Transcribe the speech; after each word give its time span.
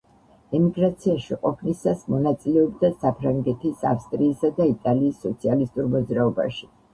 ემიგრაციაში 0.59 1.35
ყოფნისას 1.43 2.01
მონაწილეობდა 2.13 2.91
საფრანგეთის, 3.03 3.85
ავსტრიისა 3.91 4.51
და 4.61 4.69
იტალიის 4.73 5.21
სოციალისტურ 5.27 5.93
მოძრაობაში. 5.99 6.73